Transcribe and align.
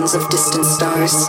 horizons 0.00 0.14
of 0.14 0.30
distant 0.30 0.64
stars. 0.64 1.28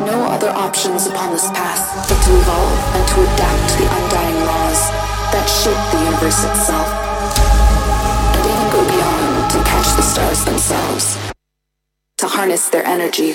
No 0.00 0.26
other 0.28 0.50
options 0.50 1.06
upon 1.06 1.32
this 1.32 1.48
path 1.50 2.08
but 2.08 2.18
to 2.24 2.30
evolve 2.36 2.78
and 2.94 3.08
to 3.08 3.20
adapt 3.20 3.70
to 3.70 3.76
the 3.78 3.88
undying 4.04 4.44
laws 4.46 4.80
that 5.32 5.46
shape 5.46 5.82
the 5.92 6.04
universe 6.04 6.44
itself. 6.44 6.88
And 8.36 8.46
even 8.46 8.68
go 8.72 8.80
beyond 8.88 9.50
to 9.50 9.58
catch 9.64 9.96
the 9.96 10.02
stars 10.02 10.44
themselves. 10.44 11.18
To 12.18 12.28
harness 12.28 12.68
their 12.68 12.84
energy. 12.86 13.34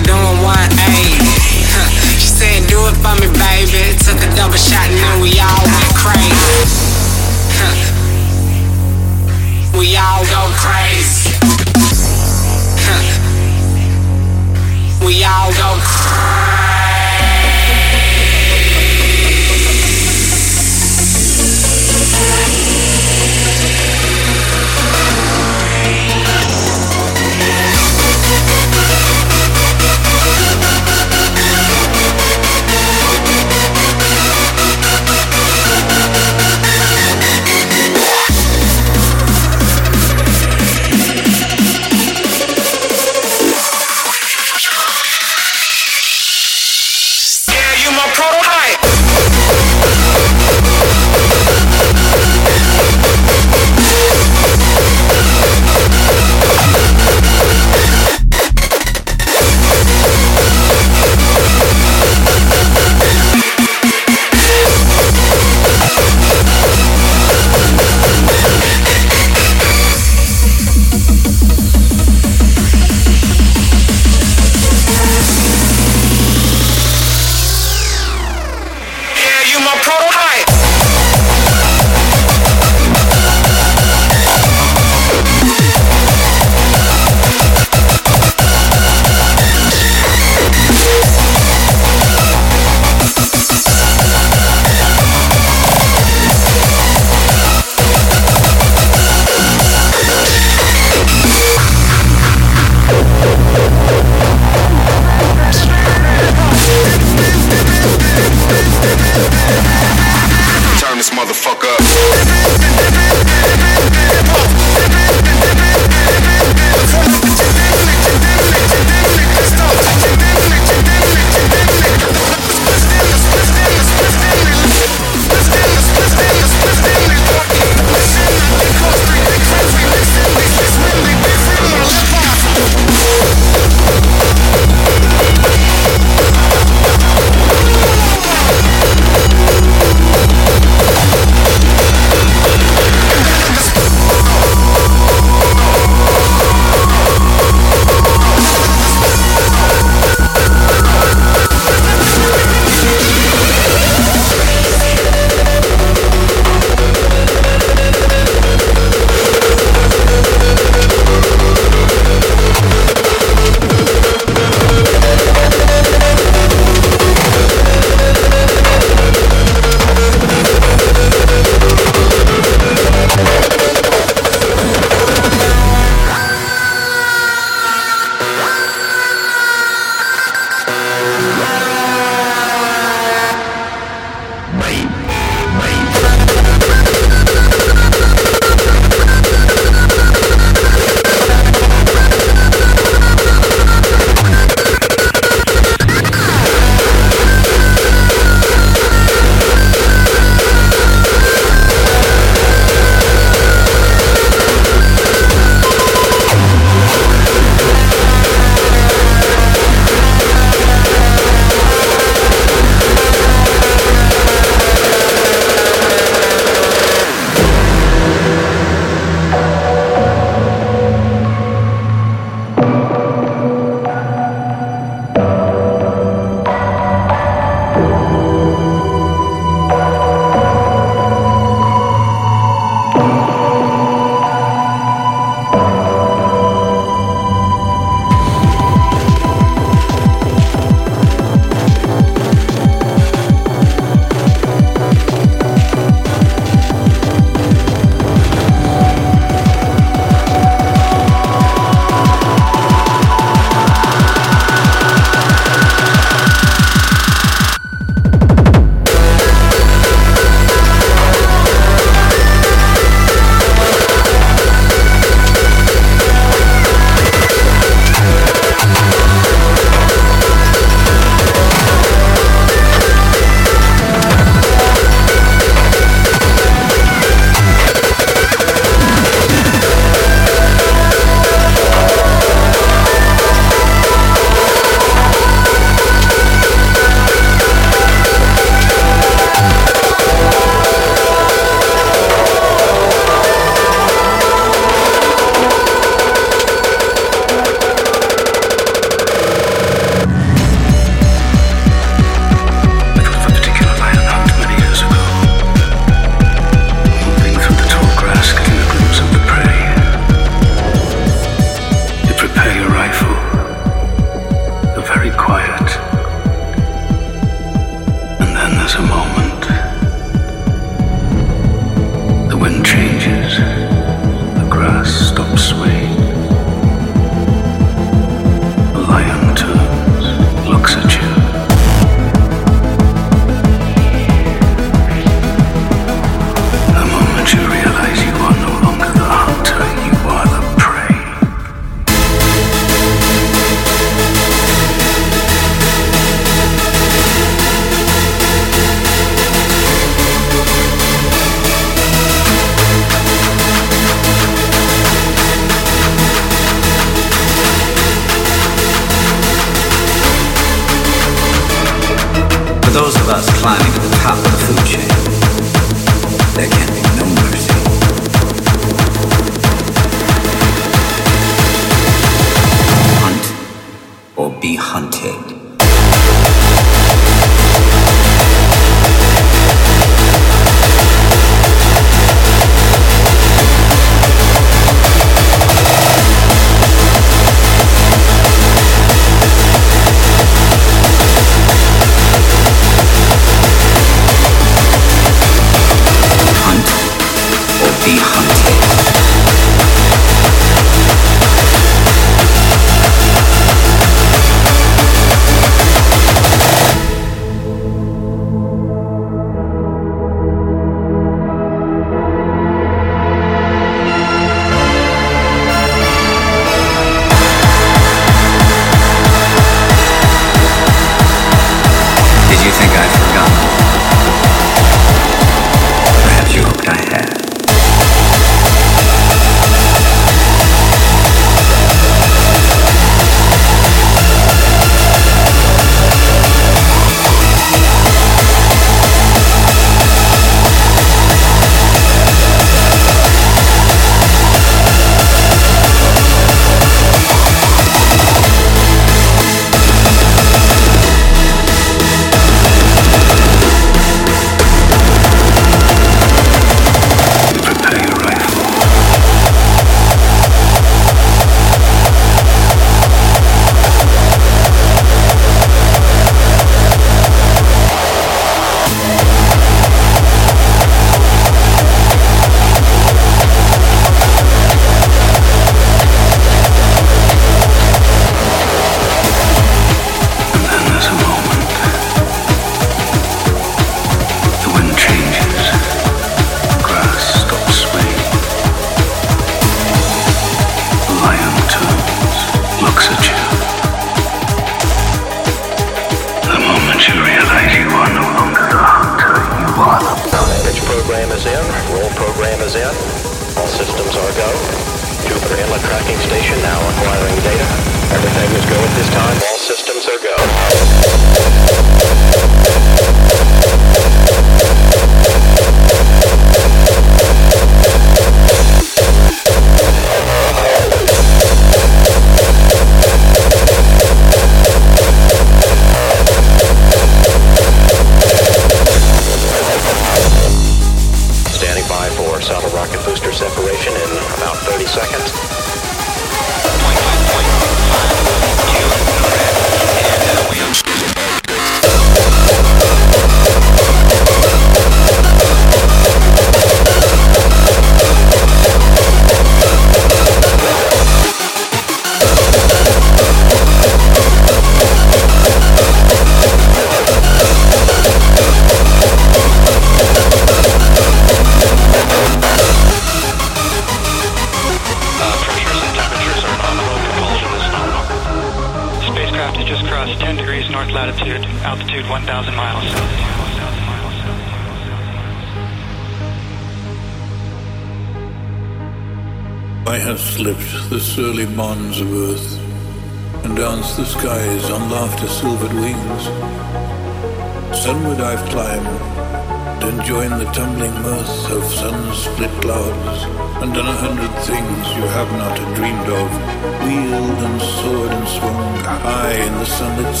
Silent, 599.60 600.00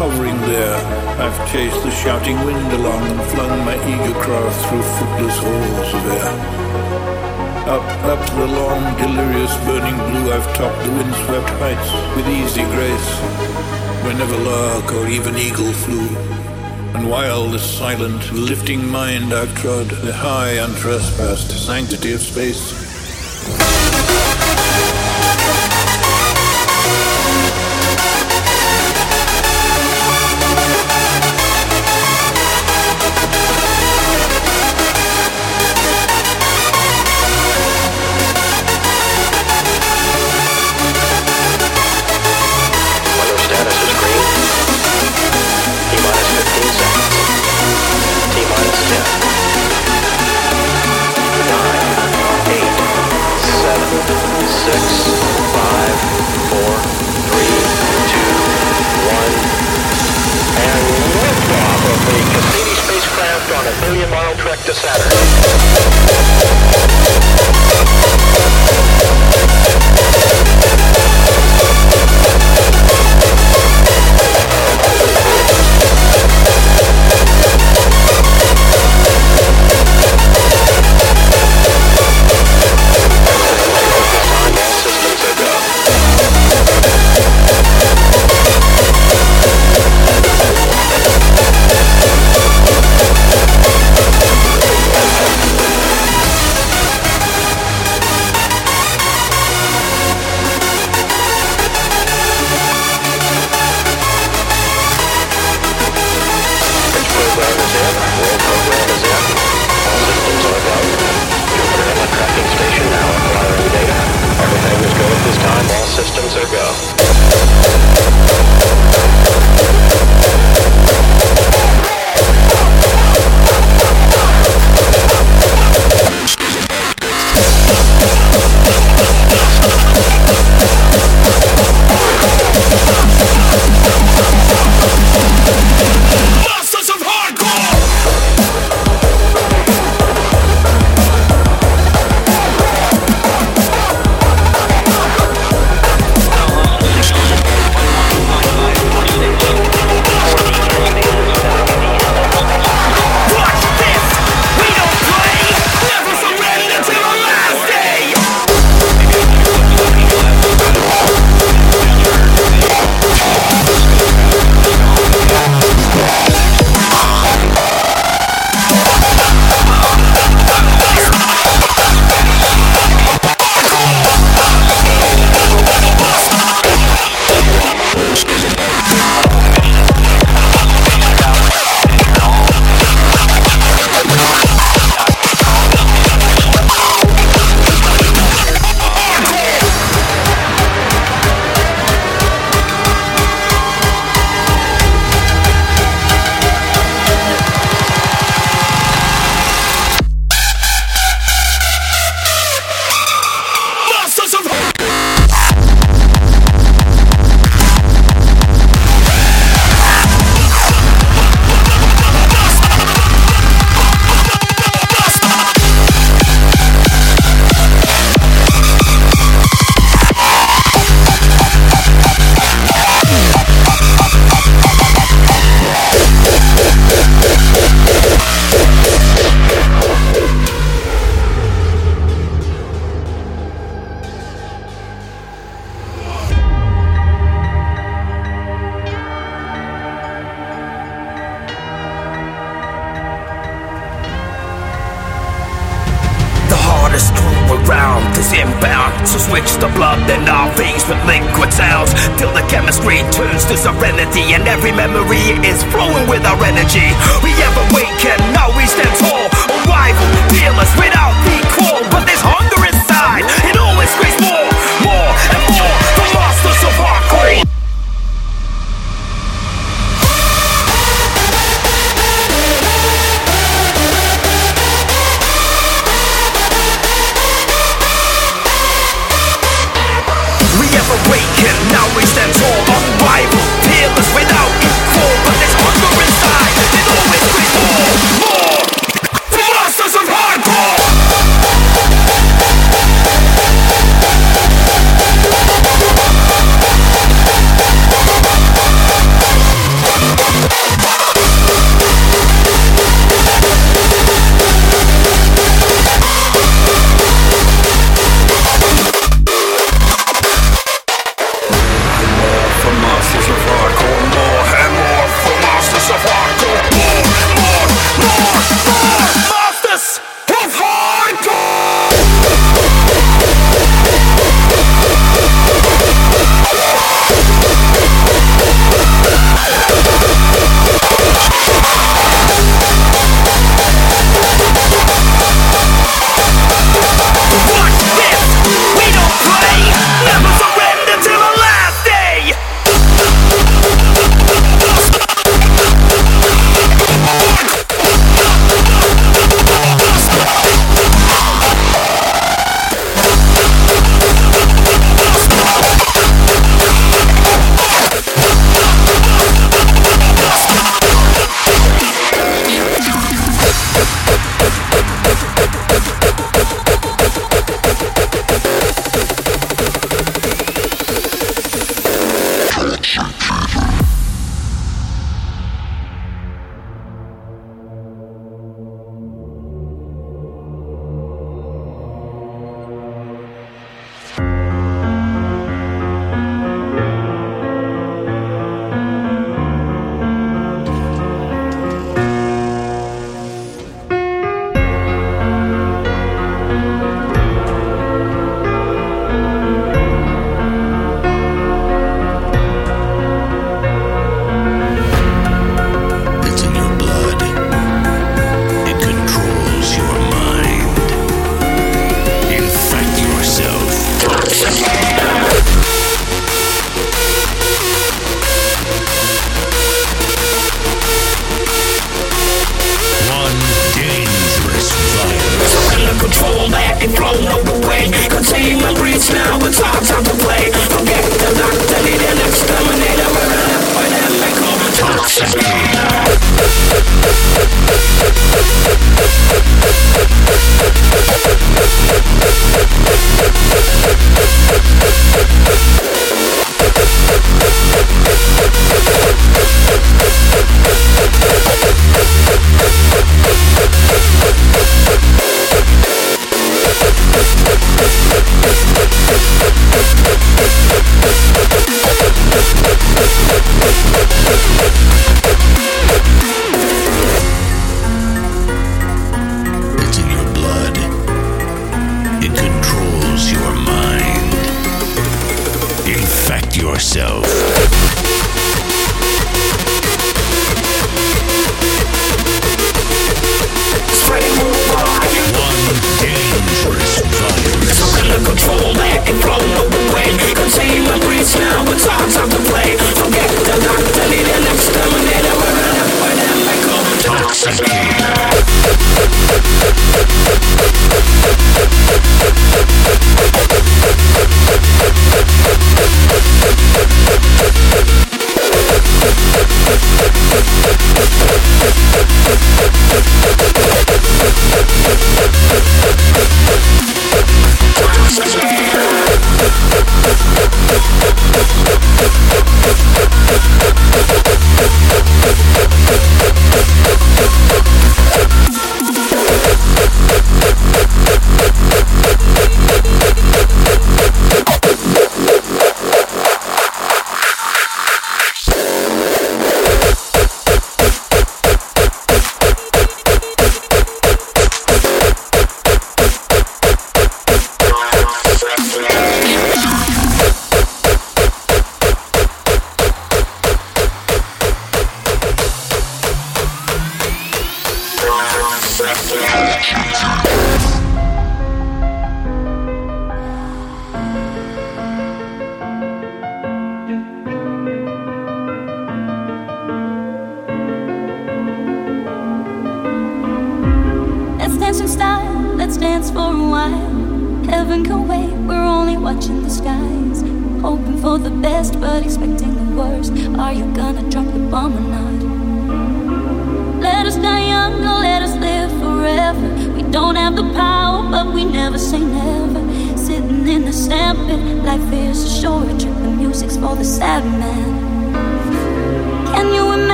Hovering 0.00 0.40
there, 0.42 0.76
I've 1.20 1.52
chased 1.52 1.82
the 1.82 1.90
shouting 1.90 2.36
wind 2.44 2.72
along 2.72 3.02
and 3.06 3.22
flung 3.30 3.64
my 3.64 3.76
eager 3.92 4.14
craft 4.20 4.58
through 4.66 4.82
footless 4.96 5.38
halls 5.44 5.94
of 5.94 6.06
air 6.12 6.66
up 7.66 7.82
up 8.04 8.24
the 8.30 8.46
long 8.46 8.82
delirious, 8.96 9.52
burning 9.64 9.96
blue 10.08 10.32
i've 10.32 10.46
topped 10.54 10.80
the 10.84 10.90
wind-swept 10.92 11.50
heights 11.58 11.90
with 12.14 12.28
easy 12.28 12.62
grace 12.74 13.10
where 14.04 14.14
never 14.14 14.38
lark 14.38 14.92
or 14.92 15.08
even 15.08 15.36
eagle 15.36 15.72
flew 15.72 16.06
unwhilest 16.96 17.78
silent 17.78 18.32
lifting 18.32 18.88
my 18.88 19.10
and 19.10 19.30
trod, 19.56 19.88
the 20.06 20.12
high 20.12 20.52
untrespassed 20.52 21.50
sanctity 21.50 22.12
of 22.12 22.20
space. 22.20 22.85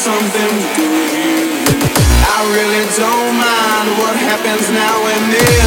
something 0.00 0.56
with 0.56 0.78
you. 0.78 0.96
I 2.24 2.40
really 2.56 2.86
don't 2.96 3.36
mind 3.36 3.88
what 4.00 4.16
happens 4.16 4.70
now 4.70 4.96
and 5.12 5.32
then. 5.34 5.59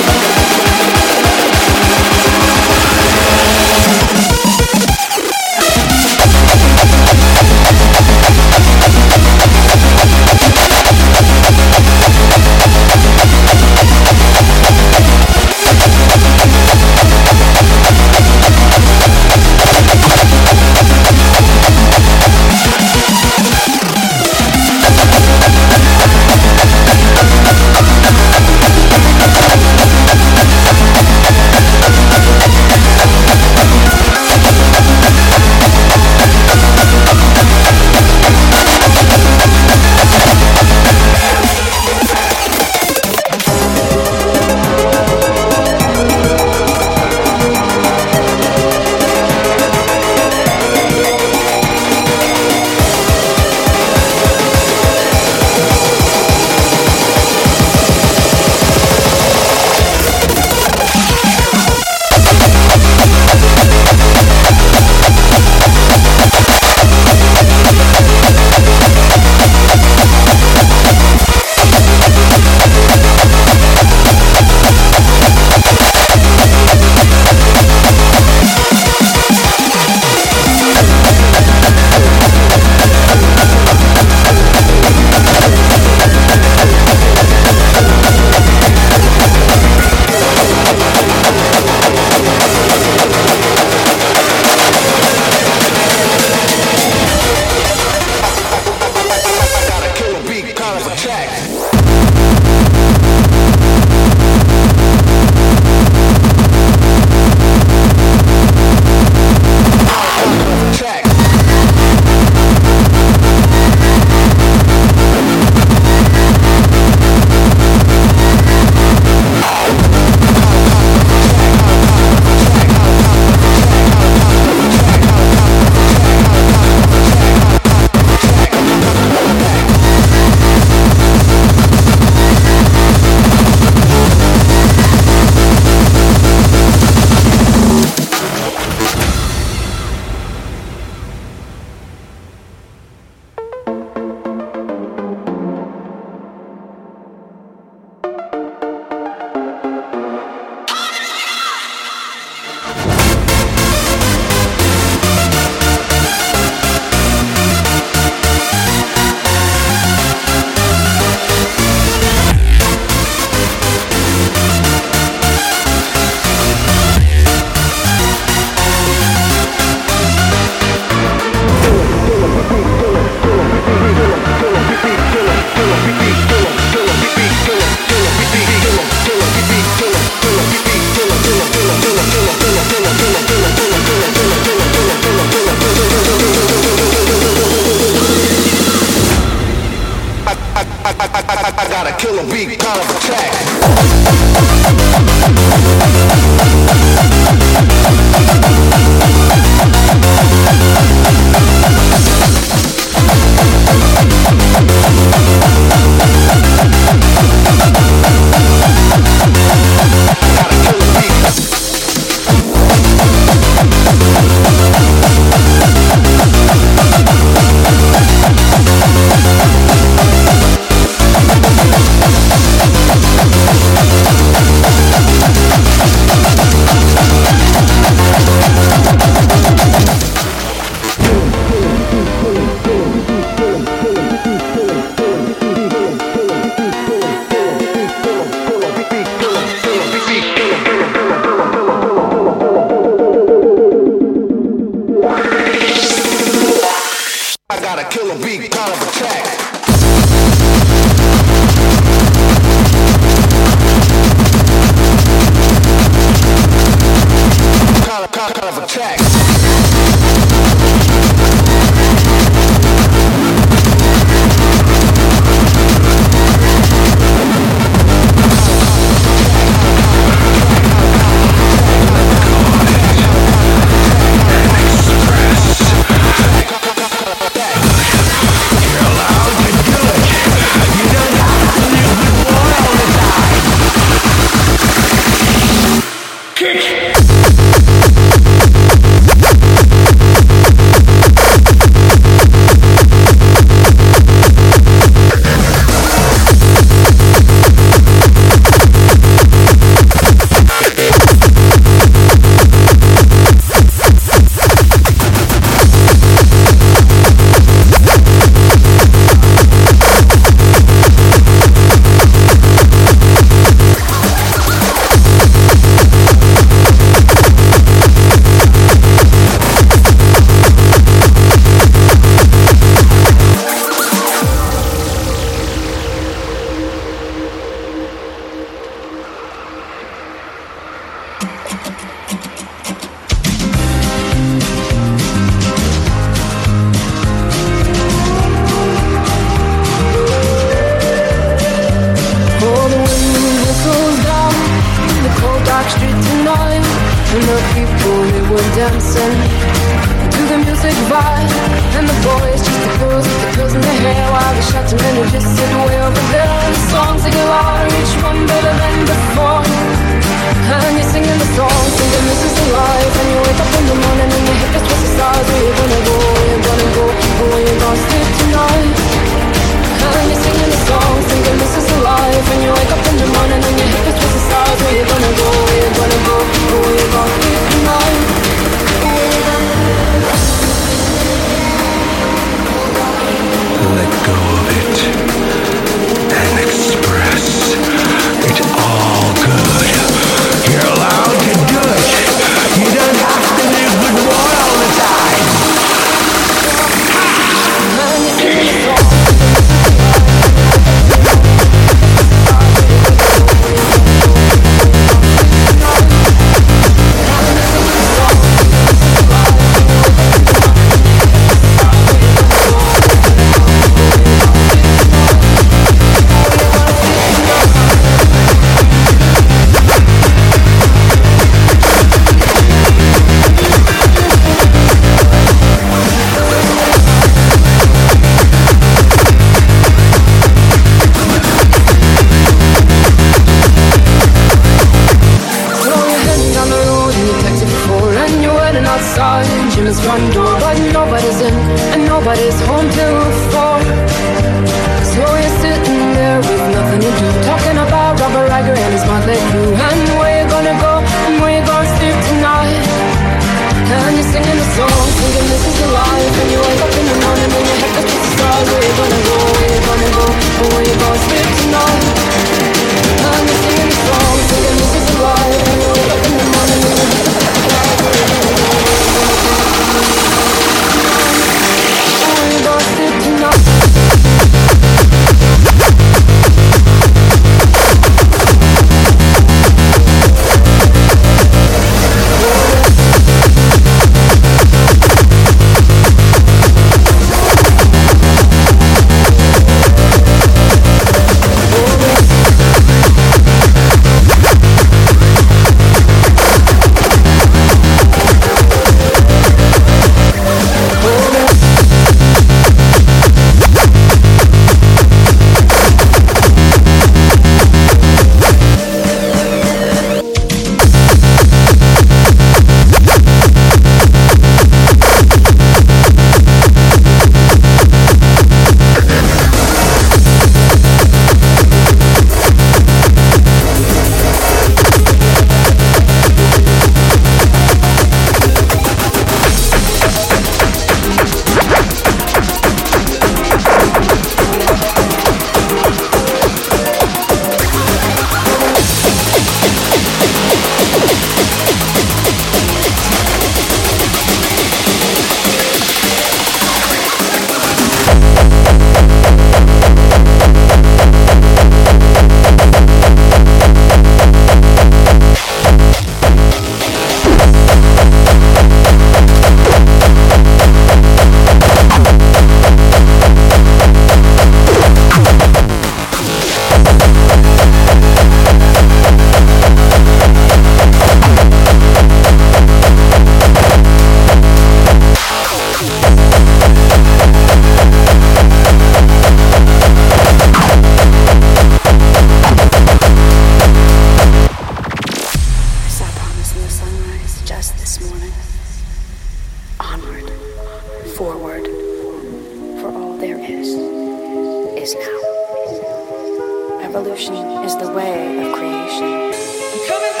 is 594.71 594.75
now. 594.75 596.61
Evolution 596.61 597.15
is 597.43 597.55
the 597.57 597.71
way 597.73 598.27
of 598.27 598.33
creation. 598.33 600.00